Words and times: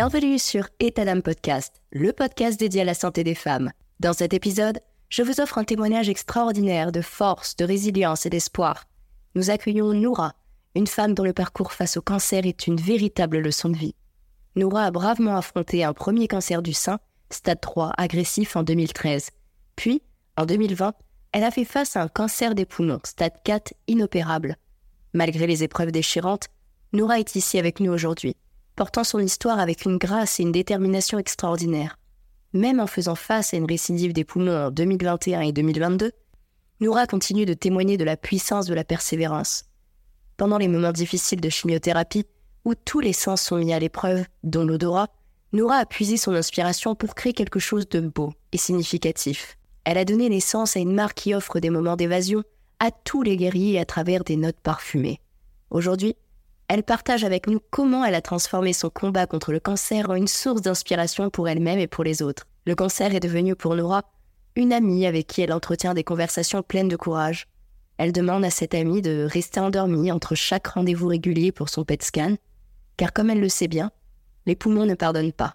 Bienvenue 0.00 0.38
sur 0.38 0.68
État 0.78 1.04
d'âme 1.04 1.22
podcast, 1.22 1.82
le 1.90 2.12
podcast 2.12 2.56
dédié 2.60 2.82
à 2.82 2.84
la 2.84 2.94
santé 2.94 3.24
des 3.24 3.34
femmes. 3.34 3.72
Dans 3.98 4.12
cet 4.12 4.32
épisode, 4.32 4.78
je 5.08 5.24
vous 5.24 5.40
offre 5.40 5.58
un 5.58 5.64
témoignage 5.64 6.08
extraordinaire 6.08 6.92
de 6.92 7.00
force, 7.00 7.56
de 7.56 7.64
résilience 7.64 8.24
et 8.24 8.30
d'espoir. 8.30 8.84
Nous 9.34 9.50
accueillons 9.50 9.92
Noura, 9.94 10.36
une 10.76 10.86
femme 10.86 11.14
dont 11.14 11.24
le 11.24 11.32
parcours 11.32 11.72
face 11.72 11.96
au 11.96 12.00
cancer 12.00 12.46
est 12.46 12.68
une 12.68 12.76
véritable 12.76 13.40
leçon 13.40 13.70
de 13.70 13.76
vie. 13.76 13.96
Noura 14.54 14.84
a 14.84 14.92
bravement 14.92 15.36
affronté 15.36 15.82
un 15.82 15.94
premier 15.94 16.28
cancer 16.28 16.62
du 16.62 16.74
sein, 16.74 17.00
stade 17.28 17.60
3 17.60 17.92
agressif 17.98 18.54
en 18.54 18.62
2013. 18.62 19.30
Puis, 19.74 20.02
en 20.36 20.46
2020, 20.46 20.94
elle 21.32 21.42
a 21.42 21.50
fait 21.50 21.64
face 21.64 21.96
à 21.96 22.02
un 22.02 22.08
cancer 22.08 22.54
des 22.54 22.66
poumons, 22.66 23.00
stade 23.02 23.34
4 23.42 23.74
inopérable. 23.88 24.58
Malgré 25.12 25.48
les 25.48 25.64
épreuves 25.64 25.90
déchirantes, 25.90 26.46
Noura 26.92 27.18
est 27.18 27.34
ici 27.34 27.58
avec 27.58 27.80
nous 27.80 27.90
aujourd'hui, 27.90 28.36
portant 28.78 29.02
son 29.02 29.18
histoire 29.18 29.58
avec 29.58 29.86
une 29.86 29.98
grâce 29.98 30.38
et 30.38 30.44
une 30.44 30.52
détermination 30.52 31.18
extraordinaires. 31.18 31.98
Même 32.52 32.78
en 32.78 32.86
faisant 32.86 33.16
face 33.16 33.52
à 33.52 33.56
une 33.56 33.66
récidive 33.66 34.12
des 34.12 34.22
poumons 34.22 34.66
en 34.66 34.70
2021 34.70 35.40
et 35.40 35.52
2022, 35.52 36.12
Noura 36.78 37.08
continue 37.08 37.44
de 37.44 37.54
témoigner 37.54 37.96
de 37.96 38.04
la 38.04 38.16
puissance 38.16 38.66
de 38.66 38.74
la 38.74 38.84
persévérance. 38.84 39.64
Pendant 40.36 40.58
les 40.58 40.68
moments 40.68 40.92
difficiles 40.92 41.40
de 41.40 41.48
chimiothérapie, 41.48 42.24
où 42.64 42.76
tous 42.76 43.00
les 43.00 43.12
sens 43.12 43.42
sont 43.42 43.56
mis 43.56 43.72
à 43.72 43.80
l'épreuve, 43.80 44.24
dont 44.44 44.64
l'odorat, 44.64 45.08
Noura 45.52 45.78
a 45.78 45.86
puisé 45.86 46.16
son 46.16 46.34
inspiration 46.34 46.94
pour 46.94 47.16
créer 47.16 47.32
quelque 47.32 47.58
chose 47.58 47.88
de 47.88 47.98
beau 47.98 48.32
et 48.52 48.58
significatif. 48.58 49.58
Elle 49.82 49.98
a 49.98 50.04
donné 50.04 50.28
naissance 50.28 50.76
à 50.76 50.80
une 50.80 50.94
marque 50.94 51.18
qui 51.18 51.34
offre 51.34 51.58
des 51.58 51.70
moments 51.70 51.96
d'évasion 51.96 52.44
à 52.78 52.92
tous 52.92 53.22
les 53.22 53.36
guerriers 53.36 53.80
à 53.80 53.84
travers 53.84 54.22
des 54.22 54.36
notes 54.36 54.60
parfumées. 54.62 55.18
Aujourd'hui, 55.70 56.14
elle 56.68 56.82
partage 56.82 57.24
avec 57.24 57.46
nous 57.46 57.60
comment 57.70 58.04
elle 58.04 58.14
a 58.14 58.20
transformé 58.20 58.72
son 58.72 58.90
combat 58.90 59.26
contre 59.26 59.52
le 59.52 59.60
cancer 59.60 60.10
en 60.10 60.14
une 60.14 60.28
source 60.28 60.60
d'inspiration 60.60 61.30
pour 61.30 61.48
elle-même 61.48 61.78
et 61.78 61.86
pour 61.86 62.04
les 62.04 62.20
autres. 62.22 62.46
Le 62.66 62.74
cancer 62.74 63.14
est 63.14 63.20
devenu 63.20 63.56
pour 63.56 63.74
Nora 63.74 64.02
une 64.54 64.72
amie 64.72 65.06
avec 65.06 65.28
qui 65.28 65.40
elle 65.40 65.52
entretient 65.52 65.94
des 65.94 66.04
conversations 66.04 66.62
pleines 66.62 66.88
de 66.88 66.96
courage. 66.96 67.46
Elle 67.96 68.12
demande 68.12 68.44
à 68.44 68.50
cette 68.50 68.74
amie 68.74 69.02
de 69.02 69.26
rester 69.30 69.60
endormie 69.60 70.12
entre 70.12 70.34
chaque 70.34 70.66
rendez-vous 70.66 71.06
régulier 71.06 71.52
pour 71.52 71.68
son 71.68 71.84
PET 71.84 72.02
scan, 72.02 72.36
car 72.96 73.12
comme 73.12 73.30
elle 73.30 73.40
le 73.40 73.48
sait 73.48 73.68
bien, 73.68 73.90
les 74.46 74.56
poumons 74.56 74.84
ne 74.84 74.94
pardonnent 74.94 75.32
pas. 75.32 75.54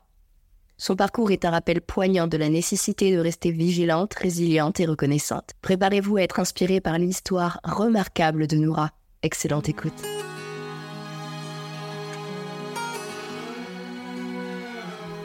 Son 0.78 0.96
parcours 0.96 1.32
est 1.32 1.46
un 1.46 1.52
rappel 1.52 1.82
poignant 1.82 2.28
de 2.28 2.38
la 2.38 2.50
nécessité 2.50 3.14
de 3.14 3.20
rester 3.20 3.52
vigilante, 3.52 4.14
résiliente 4.16 4.80
et 4.80 4.86
reconnaissante. 4.86 5.52
Préparez-vous 5.62 6.18
à 6.18 6.22
être 6.24 6.40
inspiré 6.40 6.82
par 6.82 6.98
l'histoire 6.98 7.60
remarquable 7.64 8.48
de 8.48 8.58
Noura. 8.58 8.92
Excellente 9.22 9.70
écoute. 9.70 10.02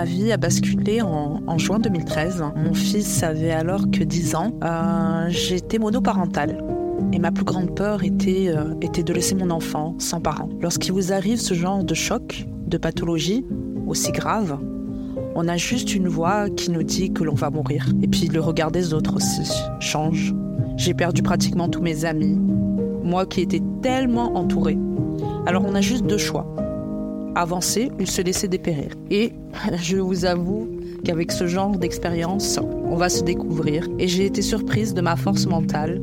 Ma 0.00 0.06
vie 0.06 0.32
a 0.32 0.38
basculé 0.38 1.02
en, 1.02 1.58
juin 1.58 1.78
2013. 1.78 2.42
Mon 2.56 2.72
fils 2.72 3.22
avait 3.22 3.50
alors 3.50 3.90
que 3.90 4.02
10 4.02 4.34
ans. 4.34 4.58
Euh, 4.64 5.26
j'étais 5.28 5.78
monoparentale. 5.78 6.64
Et 7.12 7.18
ma 7.18 7.30
plus 7.30 7.44
grande 7.44 7.74
peur 7.74 8.02
était, 8.02 8.48
euh, 8.48 8.72
était 8.80 9.02
de 9.02 9.12
laisser 9.12 9.34
mon 9.34 9.50
enfant 9.50 9.96
sans 9.98 10.22
parents. 10.22 10.48
Lorsqu'il 10.62 10.92
vous 10.92 11.12
arrive 11.12 11.38
ce 11.38 11.52
genre 11.52 11.84
de 11.84 11.92
choc, 11.92 12.46
de 12.66 12.78
pathologie 12.78 13.44
aussi 13.86 14.10
grave, 14.10 14.58
on 15.34 15.46
a 15.48 15.58
juste 15.58 15.94
une 15.94 16.08
voix 16.08 16.48
qui 16.48 16.70
nous 16.70 16.82
dit 16.82 17.12
que 17.12 17.22
l'on 17.22 17.34
va 17.34 17.50
mourir. 17.50 17.86
Et 18.02 18.08
puis 18.08 18.28
le 18.28 18.40
regard 18.40 18.70
des 18.70 18.94
autres 18.94 19.16
aussi 19.16 19.52
change. 19.80 20.34
J'ai 20.78 20.94
perdu 20.94 21.22
pratiquement 21.22 21.68
tous 21.68 21.82
mes 21.82 22.06
amis. 22.06 22.40
Moi 23.04 23.26
qui 23.26 23.42
étais 23.42 23.60
tellement 23.82 24.34
entourée. 24.34 24.78
Alors 25.44 25.62
on 25.66 25.74
a 25.74 25.82
juste 25.82 26.06
deux 26.06 26.16
choix 26.16 26.46
avancer 27.34 27.90
ou 28.00 28.06
se 28.06 28.22
laisser 28.22 28.48
dépérir. 28.48 28.92
Et 29.10 29.32
je 29.82 29.96
vous 29.96 30.24
avoue 30.24 30.68
qu'avec 31.04 31.32
ce 31.32 31.46
genre 31.46 31.76
d'expérience, 31.76 32.58
on 32.84 32.96
va 32.96 33.08
se 33.08 33.22
découvrir. 33.22 33.88
Et 33.98 34.08
j'ai 34.08 34.26
été 34.26 34.42
surprise 34.42 34.94
de 34.94 35.00
ma 35.00 35.16
force 35.16 35.46
mentale, 35.46 36.02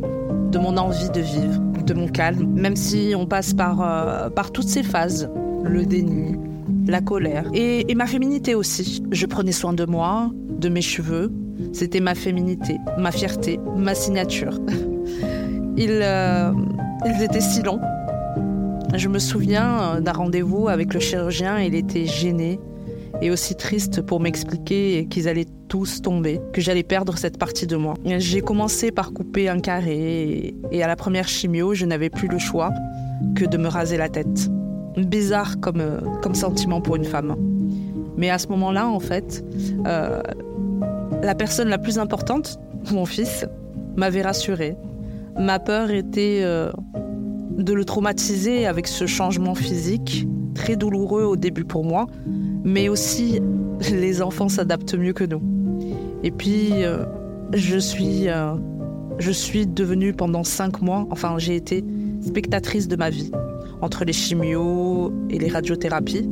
de 0.52 0.58
mon 0.58 0.78
envie 0.78 1.10
de 1.10 1.22
vivre, 1.22 1.62
de 1.86 1.94
mon 1.94 2.08
calme, 2.08 2.46
même 2.56 2.76
si 2.76 3.14
on 3.16 3.26
passe 3.26 3.54
par, 3.54 3.82
euh, 3.82 4.30
par 4.30 4.52
toutes 4.52 4.68
ces 4.68 4.84
phases, 4.84 5.30
le 5.64 5.86
déni, 5.86 6.36
la 6.88 7.02
colère 7.02 7.46
et, 7.54 7.94
ma 7.96 8.08
féminité 8.08 8.56
aussi. 8.56 9.04
Je 9.12 9.26
prenais 9.26 9.52
soin 9.52 9.74
de 9.74 9.86
moi, 9.86 10.32
de 10.60 10.70
mes 10.70 10.82
cheveux. 10.82 11.32
C'était 11.74 12.00
ma 12.00 12.16
féminité, 12.16 12.78
ma 12.98 13.12
fierté, 13.12 13.60
ma 13.76 13.96
signature. 13.96 14.60
ils, 15.78 16.00
euh, 16.02 16.52
ils 17.06 17.24
étaient 17.24 17.42
si 17.42 17.62
longs 17.62 17.82
je 18.96 19.08
me 19.10 19.20
souviens 19.20 19.82
euh, 19.82 20.00
d'un 20.00 20.14
rendez-vous 20.14 20.70
avec 20.70 20.94
le 20.94 21.00
chirurgien, 21.00 21.60
il 21.60 21.76
était 21.76 22.06
gêné 22.06 22.60
et 23.22 23.32
aussi 23.32 23.56
triste 23.56 24.02
pour 24.02 24.20
m'expliquer 24.20 25.08
qu'ils 25.10 25.28
allaient 25.28 25.48
tous 25.68 26.02
tomber, 26.02 26.40
que 26.54 26.62
j'allais 26.62 26.84
perdre 26.84 27.18
cette 27.18 27.38
partie 27.38 27.68
de 27.68 27.76
moi. 27.76 27.96
J'ai 28.06 28.42
commencé 28.42 28.92
par 28.92 29.12
couper 29.12 29.50
un 29.50 29.60
carré 29.60 30.54
et 30.72 30.84
à 30.84 30.88
la 30.88 30.96
première 30.96 31.28
chimio, 31.28 31.74
je 31.74 31.86
n'avais 31.86 32.10
plus 32.10 32.28
le 32.28 32.38
choix 32.38 32.72
que 33.36 33.46
de 33.46 33.58
me 33.58 33.68
raser 33.68 33.98
la 33.98 34.10
tête. 34.10 34.50
Bizarre 34.96 35.60
comme, 35.60 35.82
euh, 35.82 36.00
comme 36.22 36.36
sentiment 36.36 36.82
pour 36.82 36.96
une 36.96 37.06
femme. 37.06 37.36
Mais 38.16 38.30
à 38.30 38.38
ce 38.38 38.48
moment-là, 38.48 38.88
en 38.88 39.00
fait, 39.00 39.44
euh, 39.86 40.22
la 41.22 41.36
personne 41.36 41.70
la 41.70 41.78
plus 41.78 42.00
importante, 42.00 42.60
mon 42.92 43.06
fils, 43.06 43.46
m'avait 43.96 44.22
rassurée. 44.22 44.76
Ma 45.38 45.60
peur 45.60 45.92
était 45.92 46.44
de 47.58 47.74
le 47.74 47.86
traumatiser 47.86 48.66
avec 48.66 48.88
ce 48.88 49.06
changement 49.06 49.56
physique, 49.56 50.28
très 50.54 50.76
douloureux 50.76 51.24
au 51.24 51.36
début 51.36 51.66
pour 51.66 51.84
moi, 51.84 52.08
mais 52.64 52.90
aussi 52.90 53.42
les 53.92 54.22
enfants 54.22 54.50
s'adaptent 54.50 54.96
mieux 54.96 55.14
que 55.14 55.24
nous. 55.24 55.42
Et 56.24 56.32
puis, 56.32 56.84
euh, 56.84 57.06
je, 57.54 57.78
suis, 57.78 58.30
euh, 58.30 58.54
je 59.20 59.32
suis 59.32 59.68
devenue 59.68 60.14
pendant 60.14 60.44
cinq 60.44 60.82
mois, 60.82 61.08
enfin 61.12 61.36
j'ai 61.38 61.56
été 61.56 61.84
spectatrice 62.22 62.88
de 62.88 62.96
ma 62.96 63.10
vie, 63.10 63.32
entre 63.82 64.06
les 64.06 64.14
chimios 64.14 65.14
et 65.30 65.40
les 65.40 65.50
radiothérapies. 65.50 66.30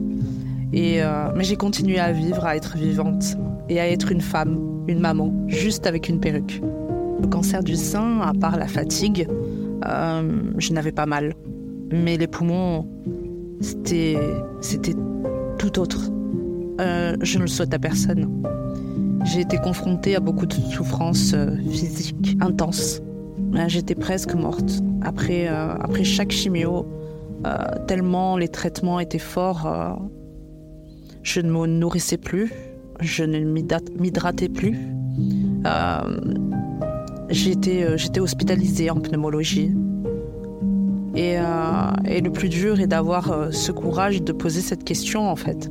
Et, 0.74 1.02
euh, 1.02 1.30
mais 1.36 1.44
j'ai 1.44 1.56
continué 1.56 2.00
à 2.00 2.12
vivre, 2.12 2.46
à 2.46 2.56
être 2.56 2.76
vivante 2.76 3.38
et 3.70 3.80
à 3.80 3.88
être 3.90 4.12
une 4.12 4.22
femme, 4.22 4.60
une 4.88 5.00
maman, 5.00 5.34
juste 5.48 5.88
avec 5.88 6.10
une 6.10 6.20
perruque. 6.20 6.62
Le 7.22 7.28
cancer 7.28 7.64
du 7.64 7.76
sein, 7.76 8.20
à 8.22 8.34
part 8.34 8.58
la 8.58 8.68
fatigue, 8.68 9.28
euh, 9.88 10.52
je 10.58 10.74
n'avais 10.74 10.92
pas 10.92 11.06
mal. 11.06 11.34
Mais 11.92 12.18
les 12.18 12.28
poumons, 12.28 12.88
c'était, 13.62 14.18
c'était 14.62 14.96
tout 15.58 15.80
autre. 15.80 16.10
Euh, 16.82 17.16
je 17.22 17.38
ne 17.38 17.44
le 17.44 17.48
souhaite 17.48 17.74
à 17.74 17.80
personne. 17.80 18.44
J'ai 19.24 19.42
été 19.42 19.58
confrontée 19.58 20.16
à 20.16 20.20
beaucoup 20.20 20.46
de 20.46 20.54
souffrances 20.54 21.34
euh, 21.34 21.56
physiques 21.70 22.38
intenses. 22.42 23.02
J'étais 23.68 23.96
presque 23.96 24.34
morte 24.34 24.82
après, 25.02 25.48
après 25.48 26.04
chaque 26.04 26.32
chimio, 26.32 26.86
tellement 27.88 28.36
les 28.36 28.50
traitements 28.50 29.00
étaient 29.00 29.18
forts. 29.18 29.98
je 31.24 31.40
ne 31.40 31.50
me 31.50 31.66
nourrissais 31.66 32.18
plus, 32.18 32.52
je 33.00 33.24
ne 33.24 33.40
m'hydratais 33.40 34.50
plus. 34.50 34.78
J'étais, 37.30 37.98
j'étais 37.98 38.20
hospitalisée 38.20 38.90
en 38.90 38.96
pneumologie. 38.96 39.72
Et, 41.16 41.36
et, 42.06 42.22
le 42.22 42.30
plus 42.30 42.50
dur 42.50 42.80
est 42.82 42.88
d'avoir 42.88 43.48
ce 43.52 43.72
courage 43.72 44.22
de 44.22 44.34
poser 44.34 44.62
cette 44.62 44.84
question 44.84 45.30
en 45.30 45.36
fait. 45.38 45.70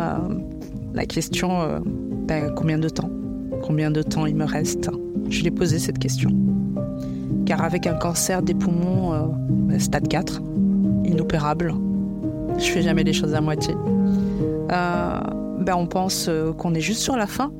Euh, 0.00 0.38
la 0.94 1.06
question, 1.06 1.60
euh, 1.60 1.78
ben, 2.26 2.52
combien 2.56 2.78
de 2.78 2.88
temps? 2.88 3.10
Combien 3.62 3.90
de 3.90 4.02
temps 4.02 4.26
il 4.26 4.34
me 4.34 4.44
reste? 4.44 4.90
Je 5.28 5.42
l'ai 5.42 5.50
posé 5.50 5.78
cette 5.78 5.98
question. 5.98 6.30
Car 7.46 7.62
avec 7.62 7.86
un 7.86 7.94
cancer 7.94 8.42
des 8.42 8.54
poumons, 8.54 9.12
euh, 9.12 9.22
ben, 9.50 9.78
stade 9.78 10.08
4, 10.08 10.40
inopérable, 11.04 11.74
je 12.58 12.70
fais 12.70 12.82
jamais 12.82 13.04
les 13.04 13.12
choses 13.12 13.34
à 13.34 13.40
moitié. 13.40 13.74
ben 14.68 15.74
on 15.76 15.86
pense 15.86 16.30
qu'on 16.56 16.74
est 16.74 16.80
juste 16.80 17.02
sur 17.02 17.16
la 17.16 17.26
fin. 17.26 17.52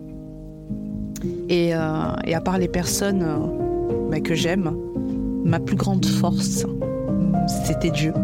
Et, 1.51 1.71
et 1.71 2.35
à 2.35 2.41
part 2.41 2.59
les 2.59 2.69
personnes 2.69 3.27
ben, 4.11 4.23
que 4.23 4.35
j'aime, 4.35 4.73
ma 5.45 5.59
plus 5.59 5.77
grande 5.77 6.07
force, 6.07 6.65
c'était 7.67 7.91
Dieu, 7.91 8.15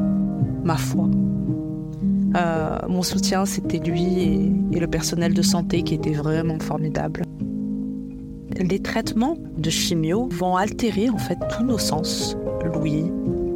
ma 0.65 0.77
foi. 0.77 1.09
Euh, 2.37 2.79
mon 2.89 3.03
soutien, 3.03 3.47
c'était 3.47 3.79
lui 3.79 4.53
et, 4.73 4.79
le 4.79 4.87
personnel 4.87 5.33
de 5.33 5.43
santé 5.43 5.83
qui 5.83 5.95
était 5.95 6.13
vraiment 6.13 6.59
formidable. 6.59 7.23
Les 8.59 8.81
traitements 8.81 9.37
de 9.57 9.71
chimio 9.71 10.29
vont 10.33 10.57
altérer 10.57 11.09
en 11.09 11.19
fait 11.19 11.39
tous 11.57 11.65
nos 11.65 11.79
sens 11.79 12.37
l'ouïe, 12.65 13.11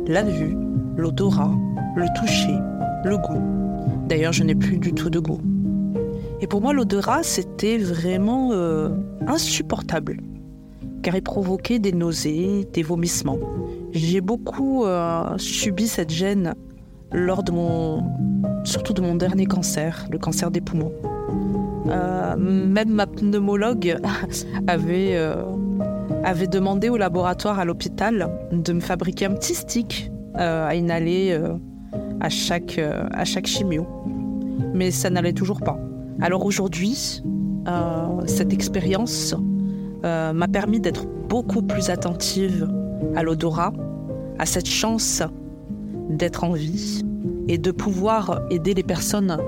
la 0.06 0.22
vue, 0.22 0.56
l'odorat, 0.96 1.52
le 1.96 2.06
toucher, 2.18 2.54
le 3.04 3.16
goût. 3.18 4.06
D'ailleurs, 4.08 4.32
je 4.32 4.44
n'ai 4.44 4.54
plus 4.54 4.78
du 4.78 4.92
tout 4.92 5.10
de 5.10 5.18
goût. 5.18 5.40
Et 6.42 6.46
pour 6.46 6.62
moi, 6.62 6.72
l'odorat, 6.72 7.22
c'était 7.22 7.76
vraiment 7.76 8.50
euh, 8.52 8.88
insupportable, 9.26 10.20
car 11.02 11.14
il 11.14 11.22
provoquait 11.22 11.78
des 11.78 11.92
nausées, 11.92 12.66
des 12.72 12.82
vomissements. 12.82 13.38
J'ai 13.92 14.22
beaucoup 14.22 14.84
euh, 14.84 15.36
subi 15.36 15.86
cette 15.86 16.10
gêne 16.10 16.54
lors 17.12 17.42
de 17.42 17.52
mon, 17.52 18.02
surtout 18.64 18.94
de 18.94 19.02
mon 19.02 19.16
dernier 19.16 19.44
cancer, 19.44 20.06
le 20.10 20.18
cancer 20.18 20.50
des 20.50 20.62
poumons. 20.62 20.92
Euh, 21.88 22.36
même 22.36 22.90
ma 22.90 23.06
pneumologue 23.06 23.98
avait, 24.66 25.18
avait 26.24 26.46
demandé 26.46 26.88
au 26.88 26.96
laboratoire 26.96 27.58
à 27.58 27.66
l'hôpital 27.66 28.30
de 28.50 28.72
me 28.72 28.80
fabriquer 28.80 29.26
un 29.26 29.34
petit 29.34 29.54
stick 29.54 30.10
à 30.34 30.74
inhaler 30.74 31.38
à, 32.20 32.28
chaque, 32.30 32.78
à 32.78 33.24
chaque 33.26 33.46
chimio. 33.46 33.86
Mais 34.72 34.90
ça 34.90 35.10
n'allait 35.10 35.32
toujours 35.32 35.60
pas. 35.60 35.78
Alors 36.20 36.44
aujourd'hui, 36.44 37.22
cette 38.26 38.52
expérience 38.52 39.34
m'a 40.02 40.48
permis 40.48 40.80
d'être 40.80 41.06
beaucoup 41.28 41.62
plus 41.62 41.90
attentive 41.90 42.68
à 43.16 43.22
l'odorat, 43.22 43.72
à 44.38 44.46
cette 44.46 44.68
chance 44.68 45.22
d'être 46.10 46.44
en 46.44 46.52
vie 46.52 47.02
et 47.48 47.58
de 47.58 47.70
pouvoir 47.70 48.42
aider 48.50 48.74
les 48.74 48.82
personnes 48.82 49.38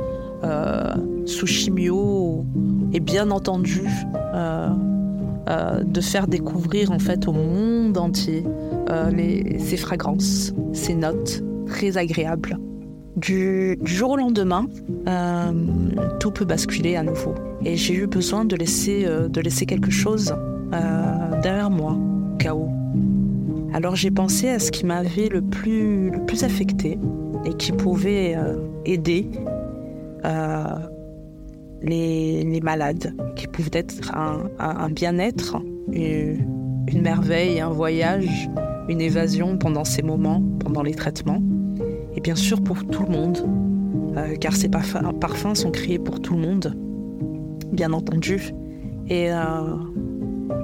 euh, 0.44 0.92
sous 1.24 1.46
chimio 1.46 2.44
et 2.92 3.00
bien 3.00 3.30
entendu 3.30 3.82
euh, 4.34 4.68
euh, 5.48 5.84
de 5.84 6.00
faire 6.00 6.26
découvrir 6.26 6.90
en 6.90 6.98
fait 6.98 7.28
au 7.28 7.32
monde 7.32 7.96
entier 7.98 8.44
ces 9.58 9.78
fragrances, 9.78 10.52
ces 10.74 10.94
notes 10.94 11.42
très 11.66 11.96
agréables. 11.96 12.58
Du, 13.16 13.78
jour 13.84 14.10
au 14.10 14.16
lendemain, 14.16 14.66
tout 16.18 16.30
peut 16.30 16.44
basculer 16.44 16.96
à 16.96 17.02
nouveau. 17.02 17.34
Et 17.64 17.76
j'ai 17.76 17.94
eu 17.94 18.06
besoin 18.06 18.44
de 18.44 18.56
laisser, 18.56 19.04
de 19.04 19.40
laisser 19.40 19.66
quelque 19.66 19.90
chose 19.90 20.34
derrière 21.42 21.70
moi, 21.70 21.92
au 21.92 22.36
cas 22.36 22.54
où. 22.54 22.70
Alors 23.74 23.96
j'ai 23.96 24.10
pensé 24.10 24.48
à 24.48 24.58
ce 24.58 24.70
qui 24.70 24.84
m'avait 24.84 25.28
le 25.28 25.40
plus, 25.40 26.10
le 26.10 26.24
plus 26.26 26.44
affecté 26.44 26.98
et 27.44 27.54
qui 27.54 27.72
pouvait 27.72 28.34
euh, 28.36 28.58
aider 28.84 29.30
euh, 30.24 30.64
les, 31.80 32.44
les, 32.44 32.60
malades, 32.60 33.14
qui 33.34 33.46
pouvait 33.46 33.70
être 33.72 34.14
un, 34.14 34.44
un 34.58 34.90
bien-être, 34.90 35.56
une, 35.90 36.84
une, 36.86 37.02
merveille, 37.02 37.60
un 37.60 37.70
voyage, 37.70 38.48
une 38.88 39.00
évasion 39.00 39.56
pendant 39.56 39.84
ces 39.84 40.02
moments, 40.02 40.42
pendant 40.60 40.82
les 40.82 40.94
traitements. 40.94 41.42
Et 42.16 42.20
bien 42.20 42.34
sûr 42.34 42.62
pour 42.62 42.84
tout 42.84 43.04
le 43.04 43.12
monde, 43.12 43.38
euh, 44.16 44.36
car 44.36 44.54
ces 44.54 44.68
parfums, 44.68 45.54
sont 45.54 45.70
créés 45.70 45.98
pour 45.98 46.20
tout 46.20 46.34
le 46.34 46.40
monde, 46.40 46.76
bien 47.72 47.92
entendu. 47.92 48.52
Et 49.08 49.30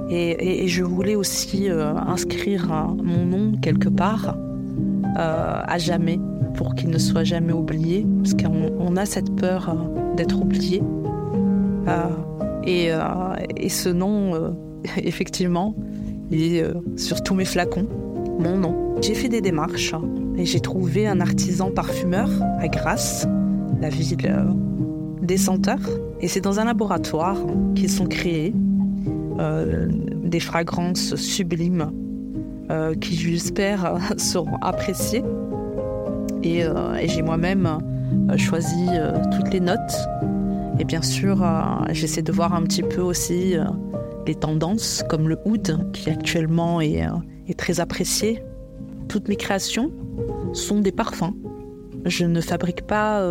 et, 0.09 0.67
je 0.67 0.83
voulais 0.83 1.15
aussi 1.15 1.69
euh, 1.69 1.93
inscrire 1.95 2.67
mon 3.03 3.25
nom 3.25 3.51
quelque 3.61 3.89
part 3.89 4.35
euh, 5.17 5.61
à 5.65 5.77
jamais 5.77 6.19
pour 6.55 6.75
qu'il 6.75 6.89
ne 6.89 6.97
soit 6.97 7.23
jamais 7.23 7.53
oublié, 7.53 8.05
parce 8.17 8.33
qu'on 8.33 8.95
a 8.95 9.05
cette 9.05 9.33
peur 9.35 9.69
euh, 9.69 10.15
d'être 10.15 10.41
oublié. 10.41 10.81
Et, 12.65 12.91
et, 13.57 13.69
ce 13.69 13.89
nom, 13.89 14.53
effectivement, 14.97 15.75
il 16.29 16.55
est 16.55 16.63
sur 16.97 17.23
tous 17.23 17.33
mes 17.33 17.45
flacons, 17.45 17.87
mon 18.37 18.57
nom. 18.57 18.88
J'ai 19.01 19.13
fait 19.13 19.29
des 19.29 19.41
démarches 19.41 19.95
et 20.37 20.45
j'ai 20.45 20.59
trouvé 20.59 21.07
un 21.07 21.21
artisan 21.21 21.71
parfumeur 21.71 22.29
à 22.59 22.67
Grasse, 22.67 23.27
la 23.79 23.89
ville 23.89 24.17
des 25.21 25.37
senteurs. 25.37 25.89
Et 26.19 26.27
c'est 26.27 26.41
dans 26.41 26.59
un 26.59 26.65
laboratoire 26.65 27.37
qu'ils 27.75 27.89
sont 27.89 28.07
créés 28.07 28.53
euh, 29.39 29.87
des 30.23 30.41
fragrances 30.41 31.15
sublimes 31.15 31.91
euh, 32.69 32.93
qui, 32.93 33.15
j'espère, 33.15 33.97
seront 34.17 34.57
appréciées. 34.61 35.23
Et, 36.43 36.65
euh, 36.65 37.07
j'ai 37.07 37.21
moi-même 37.21 37.79
choisi 38.37 38.87
toutes 39.31 39.53
les 39.53 39.61
notes. 39.61 40.07
Et 40.77 40.83
bien 40.83 41.01
sûr, 41.01 41.45
j'essaie 41.91 42.21
de 42.21 42.31
voir 42.31 42.53
un 42.53 42.63
petit 42.63 42.83
peu 42.83 43.01
aussi 43.01 43.55
les 44.25 44.35
tendances, 44.35 45.03
comme 45.09 45.29
le 45.29 45.37
oud, 45.45 45.89
qui 45.93 46.09
actuellement 46.09 46.81
est 46.81 47.07
très 47.57 47.79
apprécié. 47.79 48.41
Toutes 49.09 49.27
mes 49.27 49.35
créations 49.35 49.91
sont 50.53 50.79
des 50.79 50.91
parfums. 50.93 51.33
Je 52.05 52.25
ne 52.25 52.39
fabrique 52.39 52.83
pas 52.83 53.21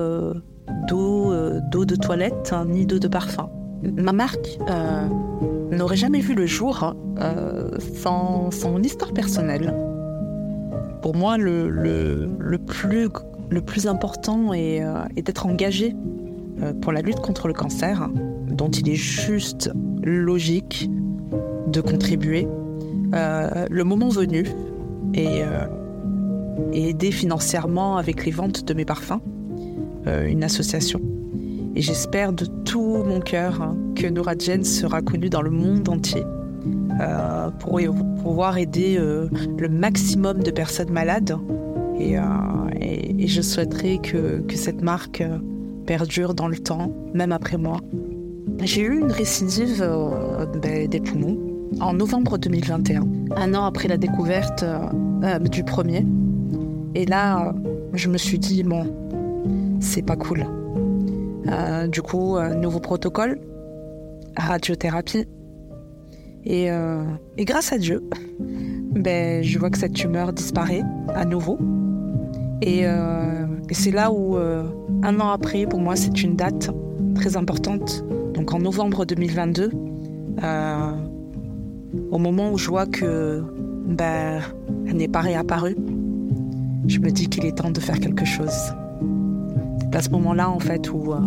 d'eau, 0.88 1.32
d'eau 1.70 1.84
de 1.86 1.96
toilette 1.96 2.52
hein, 2.52 2.66
ni 2.68 2.84
d'eau 2.84 2.98
de 2.98 3.08
parfum. 3.08 3.48
Ma 3.82 4.12
marque 4.12 4.58
n'aurait 5.70 5.96
jamais 5.96 6.20
vu 6.20 6.34
le 6.34 6.46
jour 6.46 6.94
euh, 7.20 7.70
sans, 7.94 8.50
son 8.50 8.82
histoire 8.82 9.12
personnelle. 9.12 9.74
Pour 11.02 11.14
moi, 11.14 11.36
le, 11.38 12.28
plus, 12.58 13.86
important 13.86 14.52
est, 14.52 14.82
euh, 14.82 15.04
d'être 15.16 15.46
engagé 15.46 15.94
euh, 16.62 16.72
pour 16.74 16.92
la 16.92 17.02
lutte 17.02 17.20
contre 17.20 17.48
le 17.48 17.54
cancer, 17.54 18.08
dont 18.48 18.70
il 18.70 18.88
est 18.88 18.96
juste 18.96 19.70
logique 20.02 20.90
de 21.66 21.80
contribuer 21.80 22.48
le 23.12 23.82
moment 23.84 24.08
venu 24.08 24.44
et, 25.14 25.42
et 26.72 26.88
aider 26.90 27.10
financièrement 27.10 27.96
avec 27.96 28.24
les 28.24 28.32
ventes 28.32 28.64
de 28.64 28.74
mes 28.74 28.84
parfums 28.84 29.20
une 30.06 30.42
association 30.44 31.00
et 31.78 31.80
j'espère 31.80 32.32
de 32.32 32.44
tout 32.44 33.04
mon 33.04 33.20
cœur 33.20 33.62
hein, 33.62 33.76
que 33.94 34.08
Nora 34.08 34.32
Jen 34.36 34.64
sera 34.64 35.00
connue 35.00 35.30
dans 35.30 35.42
le 35.42 35.50
monde 35.50 35.88
entier 35.88 36.24
euh, 37.00 37.50
pour 37.60 37.78
pouvoir 38.20 38.58
aider 38.58 38.96
euh, 38.98 39.28
le 39.56 39.68
maximum 39.68 40.42
de 40.42 40.50
personnes 40.50 40.90
malades. 40.90 41.36
Et, 42.00 42.18
euh, 42.18 42.22
je 43.24 43.42
souhaiterais 43.42 43.98
que, 43.98 44.42
cette 44.56 44.82
marque 44.82 45.22
perdure 45.86 46.34
dans 46.34 46.48
le 46.48 46.58
temps, 46.58 46.92
même 47.14 47.30
après 47.30 47.58
moi. 47.58 47.78
J'ai 48.64 48.82
eu 48.82 48.98
une 48.98 49.12
récidive 49.12 49.88
ben, 50.60 50.88
des 50.88 51.00
poumons 51.00 51.38
en 51.80 51.92
novembre 51.92 52.38
2021, 52.38 53.06
un 53.36 53.54
an 53.54 53.64
après 53.64 53.88
la 53.88 53.96
découverte 53.96 54.64
du 55.50 55.64
premier. 55.64 56.04
Et 56.94 57.06
là, 57.06 57.54
je 57.92 58.08
me 58.08 58.18
suis 58.18 58.38
dit, 58.38 58.62
bon, 58.62 58.86
c'est 59.80 60.02
pas 60.02 60.16
cool. 60.16 60.46
Euh, 61.46 61.86
du 61.86 62.02
coup, 62.02 62.36
nouveau 62.60 62.80
protocole, 62.80 63.40
radiothérapie. 64.36 65.26
Et, 66.44 66.66
et 66.66 67.44
grâce 67.44 67.72
à 67.72 67.78
Dieu, 67.78 68.02
ben, 68.92 69.42
je 69.42 69.58
vois 69.58 69.70
que 69.70 69.78
cette 69.78 69.92
tumeur 69.92 70.32
disparaît 70.32 70.82
à 71.14 71.24
nouveau. 71.24 71.58
Et 72.62 72.84
c'est 73.72 73.90
là 73.90 74.10
où, 74.12 74.36
un 74.36 75.20
an 75.20 75.28
après, 75.30 75.66
pour 75.66 75.80
moi, 75.80 75.96
c'est 75.96 76.22
une 76.22 76.36
date 76.36 76.70
très 77.14 77.36
importante. 77.36 78.04
Donc 78.34 78.54
en 78.54 78.60
novembre 78.60 79.04
2022, 79.04 79.70
au 82.10 82.18
moment 82.18 82.52
où 82.52 82.58
je 82.58 82.68
vois 82.68 82.86
que 82.86 83.42
ben, 83.86 84.40
elle 84.86 84.96
n'est 84.96 85.08
pas 85.08 85.20
réapparue, 85.20 85.76
je 86.86 86.98
me 87.00 87.10
dis 87.10 87.28
qu'il 87.28 87.44
est 87.44 87.56
temps 87.58 87.70
de 87.70 87.80
faire 87.80 87.98
quelque 88.00 88.24
chose. 88.24 88.74
C'est 89.80 89.96
à 89.96 90.02
ce 90.02 90.10
moment-là, 90.10 90.50
en 90.50 90.58
fait, 90.58 90.90
où, 90.90 91.12
euh, 91.12 91.18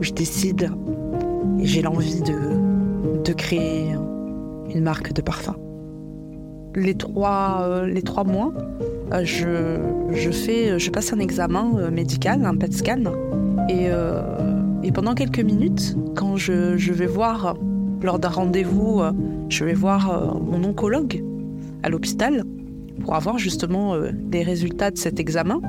je 0.00 0.12
décide 0.12 0.70
et 1.58 1.66
j'ai 1.66 1.82
l'envie 1.82 2.20
de, 2.22 3.22
de 3.24 3.32
créer 3.32 3.94
une 4.74 4.82
marque 4.82 5.12
de 5.12 5.22
parfum. 5.22 5.56
Les 6.76 6.94
trois, 6.94 7.62
euh, 7.62 7.86
les 7.86 8.02
trois 8.02 8.24
mois, 8.24 8.52
euh, 9.12 9.24
je, 9.24 9.78
je, 10.14 10.30
fais, 10.30 10.78
je 10.78 10.90
passe 10.90 11.12
un 11.12 11.18
examen 11.18 11.90
médical, 11.90 12.44
un 12.44 12.56
PET 12.56 12.72
scan, 12.72 13.02
et, 13.68 13.88
et 14.82 14.92
pendant 14.92 15.14
quelques 15.14 15.40
minutes, 15.40 15.96
quand 16.16 16.36
je, 16.36 16.76
je 16.76 16.92
vais 16.92 17.06
voir, 17.06 17.54
lors 18.02 18.18
d'un 18.18 18.28
rendez-vous, 18.28 19.02
je 19.48 19.64
vais 19.64 19.74
voir 19.74 20.36
mon 20.40 20.64
oncologue 20.64 21.22
à 21.82 21.88
l'hôpital 21.88 22.44
pour 23.04 23.14
avoir 23.14 23.38
justement 23.38 23.94
des 24.12 24.42
résultats 24.42 24.90
de 24.90 24.98
cet 24.98 25.20
examen. 25.20 25.60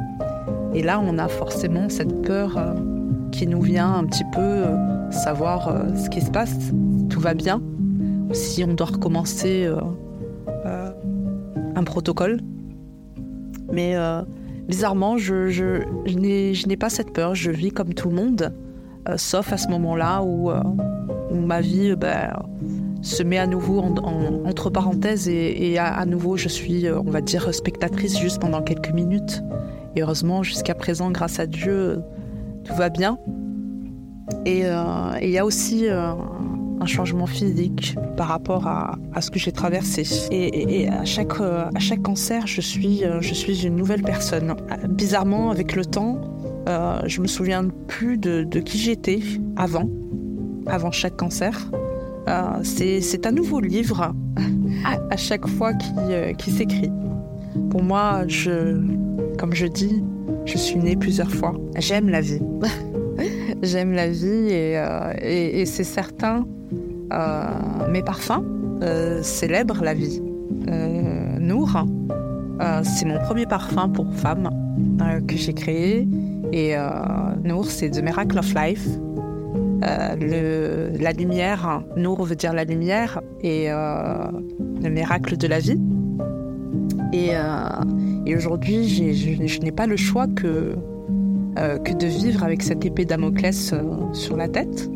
Et 0.73 0.83
là, 0.83 1.01
on 1.03 1.17
a 1.17 1.27
forcément 1.27 1.89
cette 1.89 2.21
peur 2.21 2.57
euh, 2.57 2.73
qui 3.31 3.45
nous 3.45 3.61
vient 3.61 3.93
un 3.93 4.05
petit 4.05 4.23
peu 4.31 4.39
euh, 4.39 5.11
savoir 5.11 5.67
euh, 5.67 5.95
ce 5.95 6.09
qui 6.09 6.21
se 6.21 6.31
passe, 6.31 6.55
tout 7.09 7.19
va 7.19 7.33
bien, 7.33 7.61
si 8.31 8.63
on 8.63 8.73
doit 8.73 8.87
recommencer 8.87 9.69
un 11.75 11.83
protocole. 11.83 12.39
Mais 13.73 13.95
bizarrement, 14.69 15.17
je 15.17 16.67
n'ai 16.67 16.77
pas 16.77 16.89
cette 16.89 17.11
peur, 17.11 17.35
je 17.35 17.51
vis 17.51 17.71
comme 17.71 17.93
tout 17.93 18.07
le 18.09 18.15
monde, 18.15 18.53
sauf 19.17 19.51
à 19.51 19.57
ce 19.57 19.67
moment-là 19.67 20.23
où, 20.23 20.49
ma 21.33 21.61
vie 21.61 21.95
ben, 21.95 22.33
se 23.01 23.23
met 23.23 23.37
à 23.37 23.47
nouveau 23.47 23.79
entre 23.79 24.69
parenthèses 24.69 25.27
et, 25.27 25.77
à, 25.77 26.05
nouveau 26.05 26.37
je 26.37 26.47
suis, 26.47 26.89
on 26.89 27.09
va 27.09 27.21
dire, 27.21 27.53
spectatrice 27.53 28.19
juste 28.19 28.39
pendant 28.39 28.61
quelques 28.61 28.91
minutes. 28.91 29.41
Et 29.95 30.01
heureusement, 30.01 30.43
jusqu'à 30.43 30.75
présent, 30.75 31.11
grâce 31.11 31.39
à 31.39 31.45
Dieu, 31.45 32.01
tout 32.63 32.75
va 32.75 32.89
bien. 32.89 33.17
Et 34.45 34.65
euh, 34.65 35.19
il 35.21 35.29
y 35.29 35.37
a 35.37 35.45
aussi 35.45 35.87
euh, 35.87 36.13
un 36.79 36.85
changement 36.85 37.27
physique 37.27 37.95
par 38.17 38.27
rapport 38.27 38.67
à, 38.67 38.97
ce 39.19 39.29
que 39.29 39.39
j'ai 39.39 39.51
traversé. 39.51 40.03
Et, 40.31 40.87
à, 40.87 41.05
chaque, 41.05 41.39
euh, 41.41 41.69
cancer, 42.03 42.47
je 42.47 42.61
suis, 42.61 43.03
je 43.19 43.33
suis 43.33 43.65
une 43.65 43.75
nouvelle 43.75 44.01
personne. 44.01 44.55
Bizarrement, 44.89 45.51
avec 45.51 45.75
le 45.75 45.85
temps, 45.85 46.21
je 46.67 47.21
me 47.21 47.27
souviens 47.27 47.67
plus 47.87 48.17
de, 48.17 48.59
qui 48.59 48.77
j'étais 48.77 49.19
avant, 49.57 49.89
avant 50.71 50.91
chaque 50.91 51.17
cancer. 51.17 51.69
C'est 52.63 53.25
un 53.25 53.31
nouveau 53.31 53.59
livre 53.59 54.13
à 54.85 55.17
chaque 55.17 55.47
fois 55.47 55.73
qui, 55.73 55.91
qui 56.37 56.51
s'écrit. 56.51 56.91
Pour 57.69 57.83
moi, 57.83 58.23
comme 59.37 59.53
je 59.53 59.67
dis, 59.67 60.03
je 60.45 60.57
suis 60.57 60.77
née 60.77 60.95
plusieurs 60.95 61.29
fois. 61.29 61.53
J'aime 61.77 62.09
la 62.09 62.21
vie. 62.21 62.41
J'aime 63.61 63.91
la 63.91 64.09
vie 64.09 64.49
et, 64.49 64.77
euh, 64.77 65.65
c'est 65.65 65.83
certain, 65.83 66.45
euh, 67.13 67.45
mes 67.91 68.01
parfums 68.01 68.43
euh, 68.81 69.21
célèbrent 69.21 69.83
la 69.83 69.93
vie. 69.93 70.21
Nour, 71.39 71.85
c'est 72.83 73.05
mon 73.05 73.17
premier 73.19 73.45
parfum 73.45 73.89
pour 73.89 74.13
femme 74.13 74.49
que 75.27 75.35
j'ai 75.35 75.53
créé. 75.53 76.07
Et 76.53 76.75
Nour, 77.43 77.65
c'est 77.65 77.89
The 77.89 78.03
Miracle 78.03 78.37
of 78.39 78.53
Life. 78.53 78.87
Le, 79.81 80.91
la 80.99 81.11
lumière, 81.11 81.83
Nour 81.97 82.23
veut 82.23 82.35
dire 82.35 82.53
la 82.53 82.63
lumière, 82.63 83.21
et 83.41 83.67
le 83.69 84.89
miracle 84.89 85.37
de 85.37 85.47
la 85.47 85.59
vie. 85.59 85.79
Et, 87.13 87.31
et 88.25 88.35
aujourd'hui, 88.35 88.87
je, 88.87 89.59
n'ai 89.61 89.71
pas 89.71 89.87
le 89.87 89.97
choix 89.97 90.27
que, 90.27 90.75
euh, 91.57 91.77
de 91.77 92.07
vivre 92.07 92.43
avec 92.43 92.61
cette 92.61 92.85
épée 92.85 93.05
Damoclès 93.05 93.73
euh, 93.73 93.81
sur 94.13 94.37
la 94.37 94.47
tête. 94.47 94.89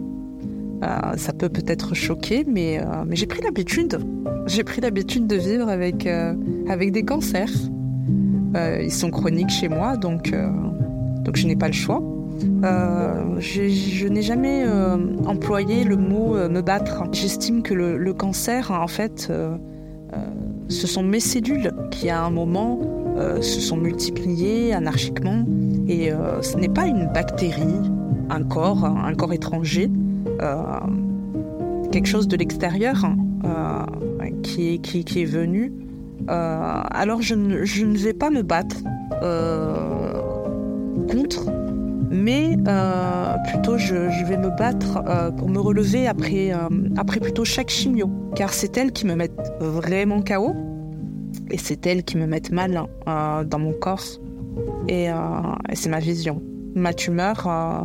Euh, 0.84 1.18
ça 1.18 1.34
peut 1.34 1.50
peut-être 1.50 1.96
choquer, 1.96 2.46
mais, 2.48 2.80
j'ai 3.12 3.26
pris 3.26 3.42
l'habitude. 3.42 4.00
J'ai 4.46 4.64
pris 4.64 4.82
l'habitude 4.82 5.28
de 5.28 5.36
vivre 5.36 5.68
avec, 5.70 6.08
des 6.08 7.04
cancers. 7.04 7.52
ils 8.56 8.92
sont 8.92 9.10
chroniques 9.10 9.50
chez 9.50 9.70
moi, 9.70 9.98
donc 9.98 10.34
je 11.34 11.48
n'ai 11.48 11.56
pas 11.56 11.68
le 11.68 11.74
choix. 11.74 12.02
Je, 13.40 13.68
je 13.68 14.08
n'ai 14.08 14.22
jamais 14.22 14.66
employé 15.26 15.84
le 15.84 15.96
mot 15.98 16.36
me 16.50 16.62
battre. 16.62 17.04
J'estime 17.12 17.62
que 17.62 17.74
le, 17.74 18.14
cancer, 18.14 18.72
en 18.72 18.88
fait, 18.88 19.32
ce 20.70 20.88
sont 20.88 21.04
mes 21.04 21.20
cellules 21.20 21.72
qui, 21.92 22.10
à 22.10 22.24
un 22.24 22.30
moment, 22.30 22.80
euh, 23.18 23.42
se 23.42 23.62
sont 23.62 23.78
multipliées 23.78 24.74
anarchiquement. 24.74 25.46
Et 25.88 26.12
euh, 26.12 26.42
ce 26.42 26.58
n'est 26.58 26.70
pas 26.70 26.86
une 26.86 27.08
bactérie, 27.14 27.80
un 28.30 28.44
corps, 28.44 28.84
un 28.84 29.14
corps 29.14 29.32
étranger, 29.32 29.90
euh, 30.42 30.56
quelque 31.92 32.08
chose 32.08 32.28
de 32.28 32.36
l'extérieur 32.36 33.06
qui, 34.44 34.74
est, 34.74 34.78
qui, 34.80 35.22
est 35.22 35.26
venu. 35.26 35.72
alors 36.28 37.22
je 37.22 37.36
ne, 37.36 37.98
vais 37.98 38.14
pas 38.14 38.32
me 38.32 38.42
battre 38.42 38.78
contre, 41.10 41.46
mais 42.16 42.58
plutôt 43.46 43.78
je, 43.78 44.26
vais 44.26 44.38
me 44.38 44.50
battre 44.50 45.04
pour 45.38 45.50
me 45.50 45.60
relever 45.60 46.08
après, 46.08 46.52
après 46.98 47.20
plutôt 47.20 47.46
chaque 47.46 47.70
chimio, 47.70 48.10
car 48.36 48.54
c'est 48.54 48.78
elle 48.78 48.92
qui 48.92 49.06
me 49.06 49.16
met 49.16 49.32
vraiment 49.60 50.22
KO 50.22 50.54
et 51.52 51.58
c'est 51.58 51.86
elles 51.86 52.04
qui 52.04 52.18
me 52.18 52.26
mettent 52.26 52.52
mal 52.52 52.82
euh, 53.08 53.44
dans 53.44 53.60
mon 53.60 53.74
corps. 53.74 54.04
Et, 54.88 55.10
euh, 55.10 55.16
c'est 55.74 55.90
ma 55.90 56.00
vision. 56.00 56.42
Ma 56.76 56.94
tumeur, 56.94 57.48
euh, 57.48 57.84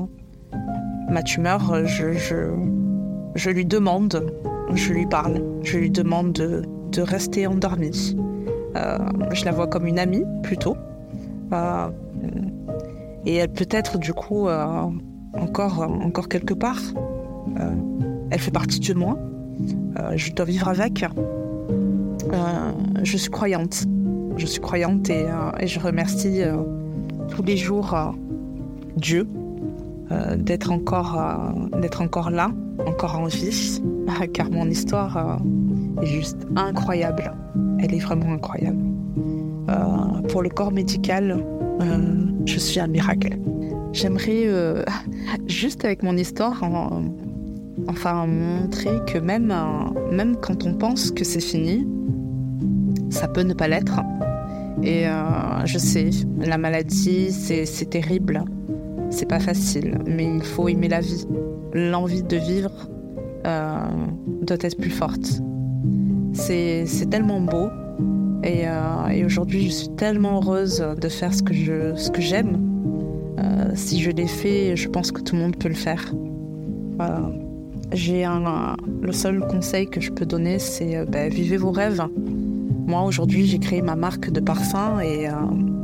ma 1.11 1.23
tumeur, 1.23 1.87
je, 1.87 3.51
lui 3.51 3.65
demande, 3.65 4.33
je 4.75 4.93
lui 4.93 5.07
parle, 5.07 5.43
je 5.63 5.79
lui 5.79 5.91
demande 5.91 6.33
de, 6.33 6.63
de 6.93 7.03
rester 7.03 7.47
endormie. 7.47 8.17
je 8.75 9.45
la 9.45 9.53
vois 9.53 9.67
comme 9.67 9.87
une 9.87 9.99
amie 9.99 10.25
plutôt. 10.43 10.77
Et 13.27 13.37
elle 13.37 13.53
peut 13.53 13.69
être 13.71 13.99
du 13.99 14.13
coup 14.13 14.49
encore, 15.35 15.81
encore 15.81 16.29
quelque 16.29 16.55
part. 16.55 16.81
elle 18.31 18.39
fait 18.39 18.51
partie 18.51 18.81
de 18.81 18.95
moi. 18.95 19.19
je 20.17 20.33
dois 20.33 20.47
vivre 20.47 20.69
avec. 20.69 21.05
Euh, 22.33 22.73
je 23.03 23.17
suis 23.17 23.31
croyante. 23.31 23.85
Je 24.37 24.47
suis 24.47 24.61
croyante 24.61 25.11
et, 25.11 25.27
euh, 25.27 25.67
je 25.67 25.81
remercie 25.81 26.43
euh, 26.43 26.57
tous 27.29 27.43
les 27.43 27.57
jours 27.57 27.97
Dieu 28.97 29.27
d'être 30.37 30.73
encore, 30.73 31.23
d'être 31.81 32.03
encore 32.03 32.31
là, 32.31 32.51
encore 32.85 33.21
en 33.21 33.27
vie, 33.27 33.81
car 34.33 34.51
mon 34.51 34.69
histoire 34.69 35.41
est 36.03 36.07
juste 36.07 36.49
incroyable. 36.57 37.33
Elle 37.79 37.95
est 37.95 38.01
vraiment 38.01 38.33
incroyable. 38.33 38.83
pour 40.29 40.43
le 40.43 40.49
corps 40.49 40.73
médical, 40.73 41.45
je 42.47 42.59
suis 42.59 42.81
un 42.81 42.87
miracle. 42.87 43.37
J'aimerais 43.93 44.47
juste 45.47 45.85
avec 45.85 46.03
mon 46.03 46.17
histoire 46.17 46.63
enfin 47.89 48.27
montrer 48.27 48.99
que 49.07 49.19
même, 49.19 49.55
même 50.13 50.37
quand 50.37 50.65
on 50.67 50.75
pense 50.75 51.11
que 51.11 51.25
c'est 51.25 51.41
fini, 51.41 51.87
ça 53.11 53.29
peut 53.29 53.43
ne 53.43 53.55
pas 53.55 53.69
l'être. 53.69 54.01
Et 54.83 55.07
euh, 55.07 55.13
je 55.65 55.79
sais, 55.79 56.11
la 56.39 56.57
maladie, 56.57 57.33
c'est 57.33 57.91
terrible. 57.91 58.45
C'est 59.11 59.27
pas 59.27 59.41
facile, 59.41 59.99
mais 60.07 60.37
il 60.37 60.43
faut 60.43 60.69
aimer 60.69 60.89
la 60.89 61.01
vie. 61.01 61.27
L'envie 61.75 62.23
de 62.23 62.37
vivre 62.37 62.89
euh, 63.47 63.77
doit 64.43 64.59
être 64.61 64.79
plus 64.79 64.91
forte. 64.91 65.43
C'est 66.33 66.87
tellement 67.11 67.41
beau. 67.41 67.69
Et, 68.43 68.67
euh, 68.67 69.09
et 69.13 69.25
aujourd'hui, 69.25 69.67
je 69.67 69.71
suis 69.71 69.89
tellement 69.91 70.37
heureuse 70.37 70.85
de 71.01 71.09
faire 71.09 71.35
ce 71.35 71.43
que 71.43 71.55
je 71.55 71.95
ce 71.97 72.11
que 72.11 72.21
j'aime. 72.21 72.59
si 73.75 74.01
je 74.01 74.11
l'ai 74.11 74.27
fait, 74.27 74.77
je 74.77 74.89
pense 74.89 75.13
que 75.13 75.21
tout 75.21 75.37
le 75.37 75.43
monde 75.43 75.57
peut 75.57 75.69
le 75.69 75.75
faire. 75.75 76.13
J'ai 77.93 78.25
un, 78.25 78.77
le 79.03 79.13
seul 79.13 79.41
conseil 79.41 79.87
que 79.87 80.01
je 80.01 80.11
peux 80.11 80.27
donner, 80.27 80.59
c'est 80.59 81.05
ben, 81.07 81.33
vivez 81.33 81.57
vos 81.57 81.71
rêves. 81.71 82.03
Moi, 82.91 83.03
aujourd'hui, 83.03 83.47
j'ai 83.47 83.61
créé 83.61 83.83
ma 83.83 83.95
marque 83.95 84.31
de 84.31 84.41
parfum 84.41 84.99
et, 84.99 85.29
euh, 85.29 85.33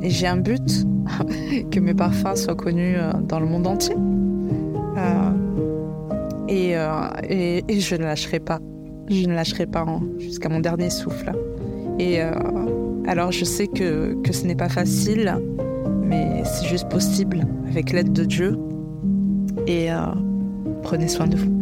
j'ai 0.02 0.26
un 0.26 0.38
but 0.38 0.84
que 1.70 1.78
mes 1.78 1.94
parfums 1.94 2.34
soient 2.34 2.56
connus 2.56 2.96
euh, 2.96 3.12
dans 3.12 3.38
le 3.38 3.46
monde 3.46 3.68
entier. 3.68 3.94
Euh, 4.96 5.30
et, 6.48 7.62
et, 7.68 7.80
je 7.80 7.94
ne 7.94 8.02
lâcherai 8.02 8.40
pas. 8.40 8.58
je 9.08 9.28
ne 9.28 9.34
lâcherai 9.34 9.66
pas 9.66 9.84
hein, 9.86 10.00
jusqu'à 10.18 10.48
mon 10.48 10.58
dernier 10.58 10.90
souffle. 10.90 11.30
Et 11.98 12.20
euh, 12.20 12.30
alors 13.06 13.32
je 13.32 13.44
sais 13.44 13.66
que, 13.66 14.14
que 14.22 14.32
ce 14.32 14.46
n'est 14.46 14.56
pas 14.56 14.68
facile, 14.68 15.36
mais 16.02 16.42
c'est 16.44 16.66
juste 16.66 16.88
possible 16.88 17.46
avec 17.68 17.92
l'aide 17.92 18.12
de 18.12 18.24
Dieu. 18.24 18.58
Et 19.66 19.90
euh, 19.90 19.98
prenez 20.82 21.08
soin 21.08 21.26
de 21.26 21.36
vous. 21.36 21.52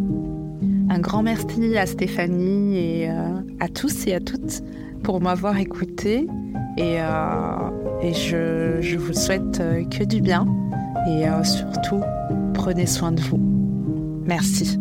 Un 0.90 0.98
grand 0.98 1.22
merci 1.22 1.76
à 1.78 1.86
Stéphanie 1.86 2.76
et 2.76 3.10
euh, 3.10 3.40
à 3.60 3.68
tous 3.68 4.06
et 4.06 4.14
à 4.14 4.20
toutes 4.20 4.62
pour 5.02 5.20
m'avoir 5.20 5.58
écouté. 5.58 6.26
Et, 6.76 6.96
et 8.02 8.14
je, 8.14 8.78
je, 8.80 8.96
vous 8.98 9.12
souhaite 9.12 9.62
que 9.90 10.02
du 10.02 10.20
bien. 10.20 10.44
Et 11.06 11.24
surtout, 11.44 12.00
prenez 12.52 12.86
soin 12.86 13.12
de 13.12 13.20
vous. 13.20 13.38
Merci. 14.26 14.76